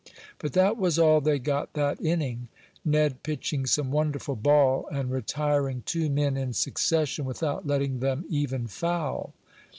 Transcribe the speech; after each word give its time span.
But 0.39 0.53
that 0.53 0.77
was 0.77 0.97
all 0.97 1.21
they 1.21 1.37
got 1.37 1.73
that 1.73 2.01
inning 2.01 2.47
Ned 2.83 3.21
pitching 3.21 3.67
some 3.67 3.91
wonderful 3.91 4.35
ball, 4.35 4.87
and 4.91 5.11
retiring 5.11 5.83
two 5.85 6.09
men 6.09 6.35
in 6.37 6.53
succession 6.53 7.23
without 7.23 7.67
letting 7.67 7.99
them 7.99 8.25
even 8.27 8.65
foul. 8.65 9.35